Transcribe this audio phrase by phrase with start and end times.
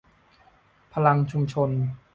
[0.93, 1.69] พลังชุมชน